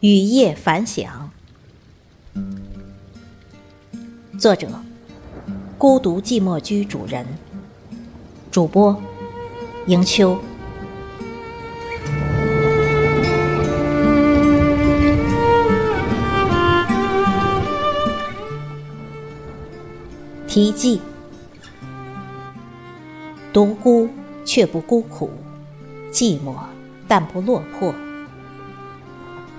[0.00, 1.30] 雨夜反响。
[4.38, 4.66] 作者：
[5.76, 7.26] 孤独寂寞居主人。
[8.50, 8.98] 主播：
[9.86, 10.38] 迎秋。
[20.48, 20.98] 题记：
[23.52, 24.08] 独孤
[24.46, 25.30] 却不孤苦，
[26.10, 26.54] 寂寞
[27.06, 27.94] 但不落魄。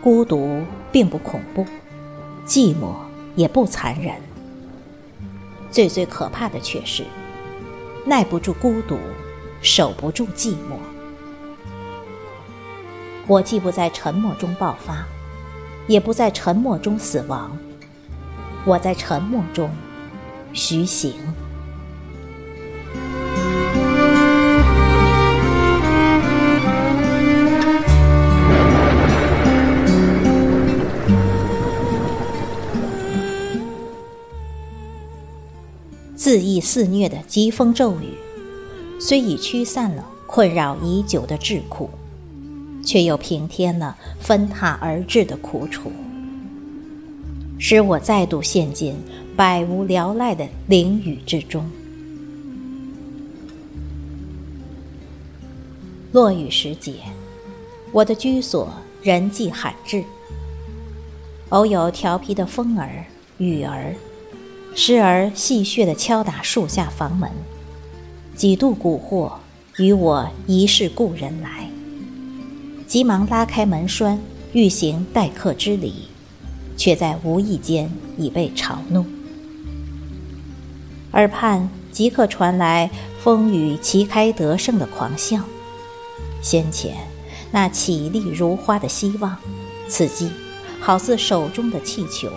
[0.01, 1.63] 孤独并不恐怖，
[2.45, 2.95] 寂寞
[3.35, 4.15] 也不残忍。
[5.69, 7.05] 最最可怕的却是，
[8.03, 8.97] 耐不住孤独，
[9.61, 10.77] 守不住寂寞。
[13.27, 15.05] 我既不在沉默中爆发，
[15.85, 17.55] 也不在沉默中死亡。
[18.65, 19.69] 我在沉默中
[20.51, 21.13] 徐行。
[36.21, 38.13] 恣意肆虐的疾风骤雨，
[38.99, 41.89] 虽已驱散了困扰已久的桎梏，
[42.85, 45.91] 却又平添了纷沓而至的苦楚，
[47.57, 48.95] 使我再度陷进
[49.35, 51.67] 百无聊赖的淋雨之中。
[56.11, 56.97] 落雨时节，
[57.91, 60.03] 我的居所人迹罕至，
[61.49, 63.03] 偶有调皮的风儿、
[63.39, 63.95] 雨儿。
[64.73, 67.29] 时而戏谑地敲打树下房门，
[68.35, 69.33] 几度蛊惑
[69.77, 71.69] 与我一世故人来，
[72.87, 74.17] 急忙拉开门栓，
[74.53, 76.07] 欲行待客之礼，
[76.77, 79.05] 却在无意间已被嘲弄。
[81.11, 82.89] 耳畔即刻传来
[83.21, 85.41] 风雨旗开得胜的狂笑，
[86.41, 86.95] 先前
[87.51, 89.35] 那绮丽如花的希望，
[89.89, 90.29] 此际
[90.79, 92.31] 好似手中的气球。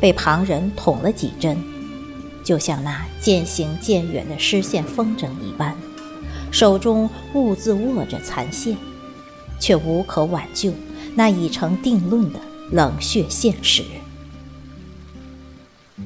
[0.00, 1.56] 被旁人捅了几针，
[2.44, 5.76] 就像那渐行渐远的失线风筝一般，
[6.50, 8.76] 手中兀自握着残线，
[9.58, 10.72] 却无可挽救
[11.14, 12.38] 那已成定论的
[12.70, 13.82] 冷血现实。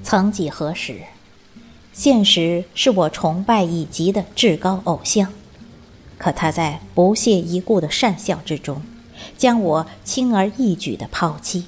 [0.03, 0.97] 曾几何时，
[1.93, 5.31] 现实是我崇拜以极的至高偶像，
[6.17, 8.83] 可他在不屑一顾的讪笑之中，
[9.37, 11.67] 将我轻而易举地抛弃。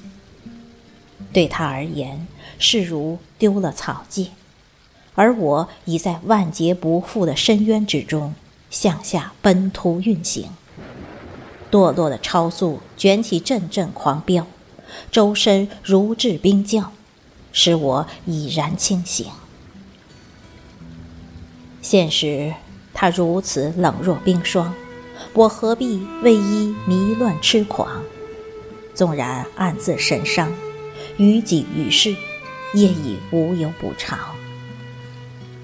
[1.35, 2.25] 对他而言，
[2.57, 4.31] 视如丢了草芥，
[5.15, 8.33] 而我已在万劫不复的深渊之中
[8.69, 10.47] 向下奔突运行。
[11.69, 14.47] 堕落的超速卷起阵阵狂飙，
[15.11, 16.93] 周身如置冰窖，
[17.51, 19.27] 使我已然清醒。
[21.81, 22.53] 现实，
[22.93, 24.73] 他如此冷若冰霜，
[25.33, 28.03] 我何必为伊迷乱痴狂？
[28.93, 30.49] 纵然暗自神伤。
[31.17, 32.15] 于己于世，
[32.73, 34.19] 业已无有补偿。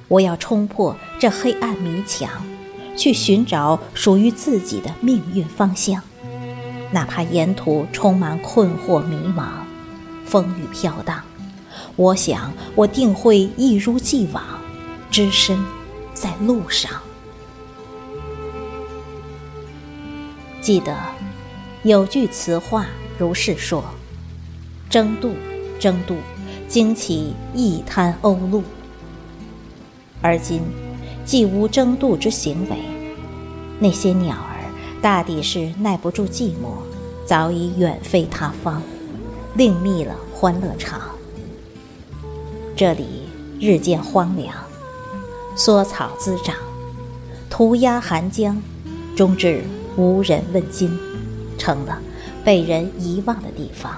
[0.07, 2.29] 我要冲破这黑暗迷墙，
[2.97, 6.01] 去寻找属于自己的命运方向。
[6.91, 9.45] 哪怕沿途充满困惑迷茫，
[10.25, 11.22] 风雨飘荡，
[11.95, 14.44] 我想我定会一如既往，
[15.09, 15.63] 只身
[16.13, 16.91] 在路上。
[20.61, 20.95] 记得
[21.84, 22.85] 有句词话
[23.17, 23.84] 如是说。
[24.91, 25.34] 争渡，
[25.79, 26.18] 争渡，
[26.68, 28.62] 惊起一滩鸥鹭。
[30.22, 30.62] 而今，
[31.24, 32.75] 既无争渡之行为，
[33.79, 34.59] 那些鸟儿
[35.02, 36.84] 大抵是耐不住寂寞，
[37.25, 38.81] 早已远飞他方，
[39.56, 41.00] 另觅了欢乐场。
[42.75, 43.29] 这里
[43.62, 44.53] 日渐荒凉，
[45.56, 46.53] 缩草滋长，
[47.50, 48.62] 涂鸦寒江，
[49.16, 49.63] 终至
[49.96, 51.00] 无人问津，
[51.58, 51.97] 成了
[52.44, 53.94] 被人遗忘的地方。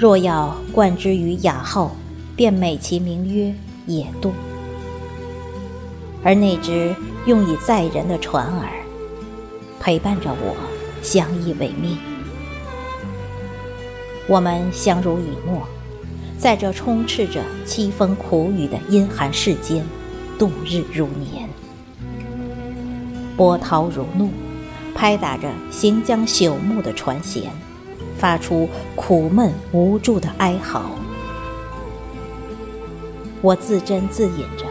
[0.00, 1.94] 若要冠之于雅号，
[2.34, 3.54] 便美其名曰
[3.84, 4.32] 野渡。
[6.24, 8.82] 而那只用以载人的船儿，
[9.78, 10.56] 陪伴着我，
[11.02, 11.98] 相依为命。
[14.26, 15.68] 我们相濡以沫，
[16.38, 19.84] 在这充斥着凄风苦雨的阴寒世间，
[20.38, 21.46] 度日如年。
[23.36, 24.30] 波涛如怒，
[24.94, 27.42] 拍打着行将朽木的船舷。
[28.20, 30.90] 发出苦闷无助的哀嚎，
[33.40, 34.66] 我自斟自饮着，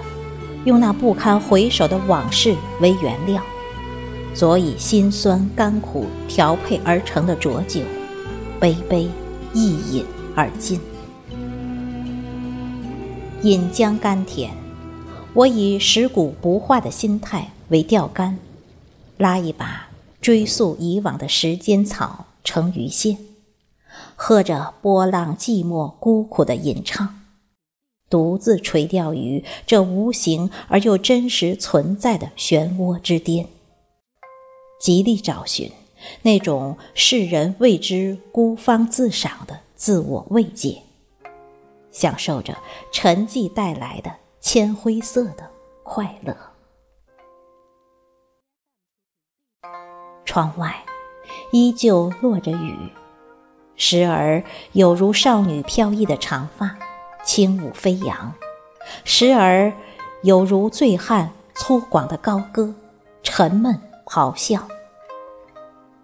[0.65, 3.41] 用那不堪回首的往事为原料，
[4.35, 7.81] 佐以辛酸甘苦调配而成的浊酒，
[8.59, 9.09] 杯杯
[9.51, 10.05] 一饮
[10.35, 10.79] 而尽。
[13.41, 14.51] 饮将甘甜，
[15.33, 18.37] 我以食古不化的心态为钓竿，
[19.17, 19.87] 拉一把
[20.21, 22.27] 追溯以往的时间草。
[22.41, 23.17] 成鱼线，
[24.21, 27.21] 喝着波浪寂寞孤苦的吟唱，
[28.09, 33.47] 独自垂钓于这无形而又真实存在的漩涡之巅，
[34.77, 35.71] 极力找寻
[36.23, 40.83] 那种世人为之孤芳自赏的自我慰藉，
[41.89, 42.57] 享受着
[42.91, 45.49] 沉寂带来的铅灰色的
[45.83, 46.35] 快乐。
[50.25, 50.83] 窗外
[51.53, 52.91] 依旧落着雨，
[53.79, 54.43] 时而
[54.73, 56.75] 有如少女飘逸的长发
[57.23, 58.33] 轻舞飞扬，
[59.05, 59.71] 时而
[60.21, 62.75] 有如醉汉粗犷的高歌
[63.23, 64.67] 沉闷咆哮。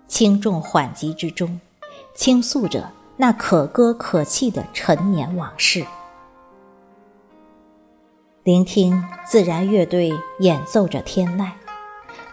[0.07, 1.60] 轻重缓急之中，
[2.13, 5.86] 倾诉着那可歌可泣的陈年往事。
[8.44, 11.51] 聆听自然乐队演奏着天籁。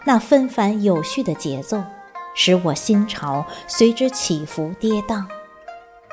[0.05, 1.83] 那纷繁有序的节奏，
[2.33, 5.25] 使我心潮随之起伏跌宕，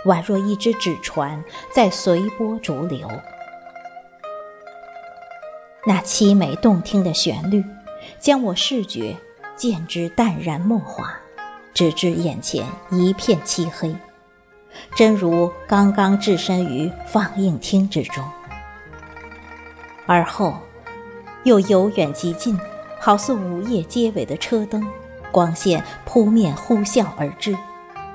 [0.06, 3.08] 宛若一只纸船在随波逐流。
[5.86, 7.64] 那凄美动听的旋律，
[8.18, 9.16] 将我视觉
[9.56, 11.18] 渐之淡然墨化，
[11.72, 13.94] 直至眼前一片漆黑，
[14.94, 18.22] 真如刚刚置身于放映厅之中。
[20.06, 20.58] 而后，
[21.44, 22.58] 又由远及近。
[23.02, 24.86] 好似午夜街尾的车灯，
[25.30, 27.56] 光线扑面呼啸而至，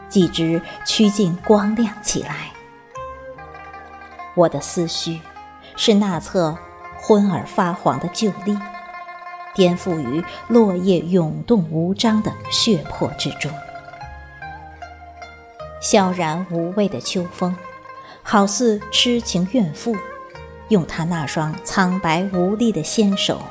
[0.09, 2.51] 几只趋近光亮起来。
[4.35, 5.21] 我的思绪
[5.75, 6.57] 是那侧
[6.97, 8.57] 昏而发黄的旧历，
[9.53, 13.51] 颠覆于落叶涌动无章的血泊之中。
[15.81, 17.55] 萧然无味的秋风，
[18.23, 19.95] 好似痴情怨妇，
[20.69, 23.41] 用他那双苍白无力的纤手。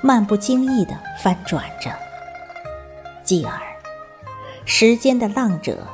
[0.00, 1.90] 漫不经意地翻转着，
[3.24, 3.58] 继而，
[4.66, 5.86] 时间的浪者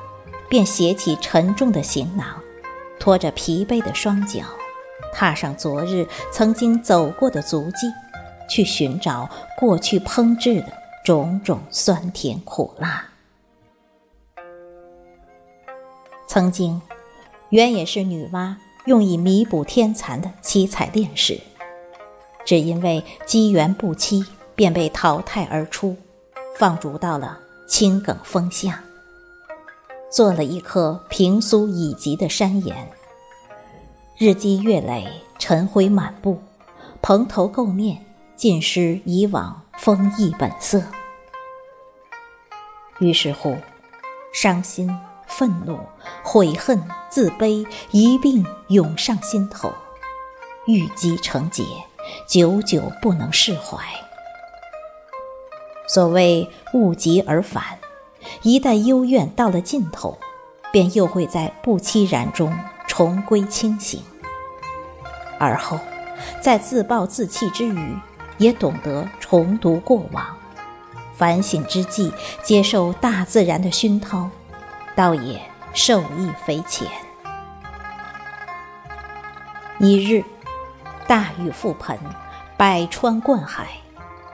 [0.48, 2.26] 便携起沉重的行囊，
[2.98, 4.42] 拖着疲惫的双脚，
[5.14, 7.90] 踏上昨日曾经走过的足迹，
[8.48, 10.72] 去寻找过去烹制的
[11.04, 13.06] 种种酸甜苦辣。
[16.26, 16.82] 曾经，
[17.48, 18.54] 原也是女娲
[18.86, 21.40] 用以弥补天残的七彩炼石。
[22.44, 24.24] 只因为机缘不期，
[24.54, 25.96] 便被淘汰而出，
[26.56, 28.82] 放逐到了青埂峰下，
[30.10, 32.90] 做了一颗平苏已极的山岩。
[34.18, 35.06] 日积月累，
[35.38, 36.42] 尘灰满布，
[37.00, 38.04] 蓬头垢面，
[38.36, 40.82] 尽失以往风逸本色。
[42.98, 43.56] 于是乎，
[44.34, 44.94] 伤心、
[45.26, 45.78] 愤怒、
[46.22, 49.72] 悔恨、自卑一并涌上心头，
[50.66, 51.64] 郁积成结。
[52.26, 53.78] 久久不能释怀。
[55.92, 57.64] 所谓物极而反，
[58.42, 60.16] 一旦幽怨到了尽头，
[60.70, 62.56] 便又会在不期然中
[62.86, 64.00] 重归清醒。
[65.36, 65.80] 而后，
[66.40, 67.96] 在自暴自弃之余，
[68.38, 70.24] 也懂得重读过往，
[71.12, 72.12] 反省之际，
[72.44, 74.30] 接受大自然的熏陶，
[74.94, 75.42] 倒也
[75.74, 76.86] 受益匪浅。
[79.80, 80.22] 一日。
[81.08, 81.98] 大雨覆盆，
[82.56, 83.66] 百川灌海，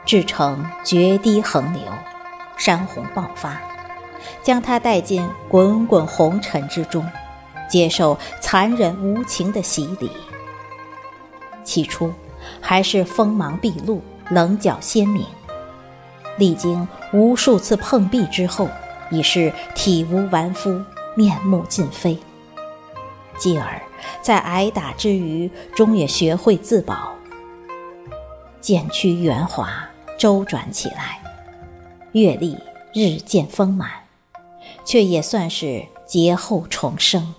[0.06, 1.82] 至成决堤横流，
[2.56, 3.60] 山洪爆发，
[4.42, 7.06] 将他带进滚滚红尘之中，
[7.68, 10.10] 接受残忍无情的洗礼。
[11.64, 12.12] 起初
[12.60, 15.24] 还是锋芒毕露，棱角鲜明；
[16.38, 18.68] 历经无数次碰壁之后，
[19.10, 20.80] 已是体无完肤，
[21.16, 22.16] 面目尽非。
[23.36, 23.82] 继而。
[24.20, 27.14] 在挨打之余，终也学会自保，
[28.60, 31.20] 渐趋圆滑，周转起来，
[32.12, 32.56] 阅历
[32.94, 33.90] 日渐丰满，
[34.84, 37.34] 却也算是劫后重生。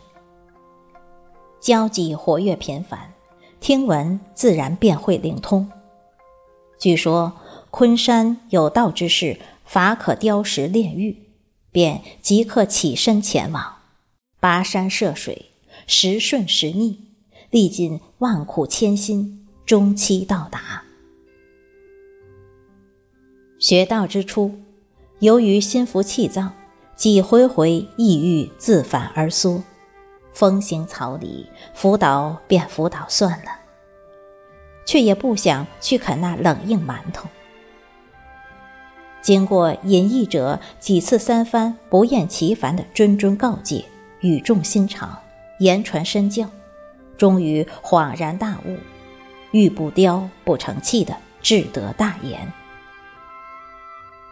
[1.60, 3.13] 交际活跃频繁，
[3.60, 5.72] 听闻自然便会灵通。
[6.79, 7.34] 据说
[7.72, 11.17] 昆山有道之士法可雕石炼玉，
[11.72, 13.77] 便即刻起身前往，
[14.39, 15.48] 跋山涉水。
[15.86, 17.00] 时顺时逆，
[17.50, 20.84] 历尽万苦千辛，终期到达。
[23.67, 24.57] 学道之初，
[25.19, 26.51] 由于心浮气躁，
[26.95, 29.62] 几回回抑郁自反而缩，
[30.31, 33.51] 风行草离，辅导便辅导算了，
[34.86, 37.27] 却也不想去啃那冷硬馒头。
[39.21, 43.83] 经过隐逸者几次三番不厌其烦的谆谆告诫，
[44.21, 45.19] 语重心长。
[45.59, 46.50] 言传身教，
[47.17, 48.77] 终于恍然大悟，
[49.51, 52.50] 玉不雕不成器的志得大言。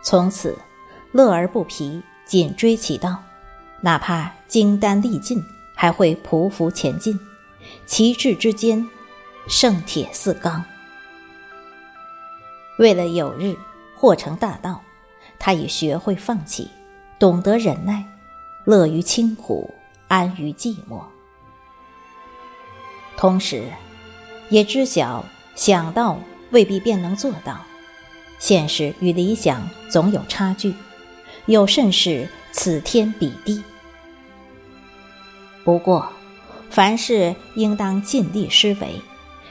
[0.06, 0.56] 从此
[1.12, 3.24] 乐而不疲，紧追其道，
[3.82, 5.44] 哪怕精丹力尽，
[5.74, 7.20] 还会匍匐前进，
[7.88, 8.88] 旗帜之坚，
[9.48, 10.64] 胜铁似钢。
[12.78, 13.58] 为了有日
[13.96, 14.80] 或成大道，
[15.40, 16.70] 他已学会放弃，
[17.18, 18.06] 懂得忍耐，
[18.64, 19.74] 乐于清苦，
[20.08, 21.02] 安于寂寞。
[23.18, 23.64] 同时，
[24.52, 26.20] 也知晓想到
[26.52, 27.60] 未必便能做到，
[28.46, 30.72] 现实与理想总有差距，
[31.48, 33.64] 有甚是此天彼地。
[35.64, 36.08] 不过，
[36.70, 39.02] 凡事应当尽力施为，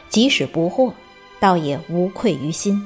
[0.08, 0.92] 即使不惑，
[1.40, 2.80] 倒也无愧于心。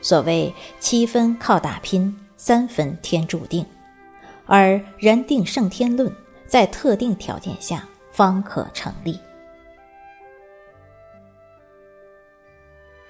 [0.00, 3.66] 所谓七分靠打拼，三分天注定，
[4.46, 6.10] 而人定胜天论，
[6.46, 9.20] 在特定条件下方可成立。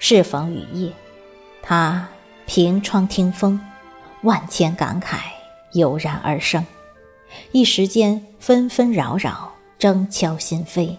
[0.01, 0.93] 适逢雨夜，
[1.63, 2.09] 他
[2.47, 3.61] 凭窗听风，
[4.23, 5.19] 万千感慨
[5.73, 6.67] 油然而生，
[7.53, 10.97] 一时间纷纷扰扰，争敲心扉。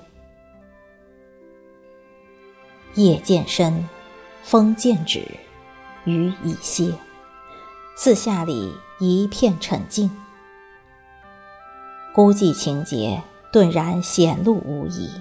[2.95, 3.87] 夜渐深，
[4.43, 5.25] 风渐止。
[6.05, 6.91] 雨已歇，
[7.95, 10.09] 四下里一片沉静。
[12.11, 13.21] 孤寂情节
[13.53, 15.11] 顿然显露无遗，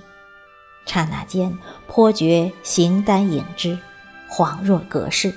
[0.86, 1.56] 刹那间
[1.86, 3.78] 颇觉形单影只，
[4.30, 5.34] 恍若隔世。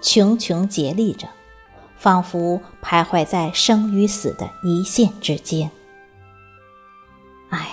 [0.00, 1.28] 茕茕孑立着，
[1.96, 5.70] 仿佛徘徊在生与死的一线之间。
[7.50, 7.68] 唉，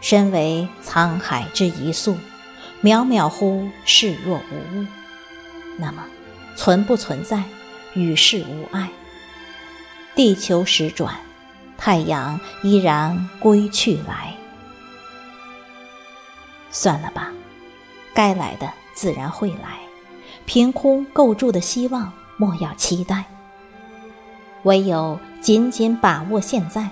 [0.00, 2.16] 身为沧海之一粟。
[2.82, 4.86] 渺渺乎视若无物，
[5.78, 6.04] 那么
[6.56, 7.44] 存不存在
[7.94, 8.90] 与世无碍？
[10.16, 11.14] 地球时转，
[11.78, 14.34] 太阳依然归去来。
[16.72, 17.32] 算了吧，
[18.14, 19.78] 该来的自然会来，
[20.44, 23.24] 凭空构筑的希望莫要期待。
[24.64, 26.88] 唯有紧紧把握现在，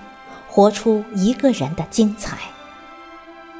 [0.48, 2.36] 活出一个人的精彩。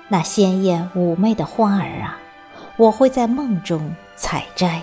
[0.09, 2.19] 那鲜艳妩媚的花儿啊，
[2.76, 4.83] 我会在梦中采摘。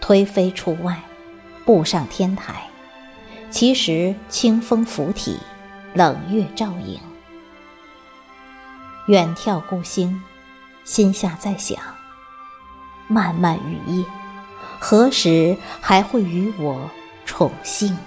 [0.00, 1.00] 推飞出外，
[1.64, 2.64] 步上天台，
[3.50, 5.38] 其实清风拂体，
[5.94, 6.98] 冷月照影。
[9.10, 10.22] 远眺孤星，
[10.84, 11.76] 心下在想：
[13.08, 14.04] 漫漫雨夜，
[14.78, 16.88] 何时还会与我
[17.26, 17.98] 宠幸？